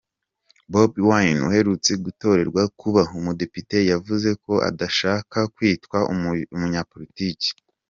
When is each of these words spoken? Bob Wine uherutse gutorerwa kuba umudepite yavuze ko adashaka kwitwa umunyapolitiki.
Bob 0.71 0.91
Wine 1.09 1.41
uherutse 1.47 1.91
gutorerwa 2.05 2.61
kuba 2.79 3.01
umudepite 3.17 3.77
yavuze 3.91 4.29
ko 4.43 4.53
adashaka 4.69 5.37
kwitwa 5.55 5.97
umunyapolitiki. 6.55 7.49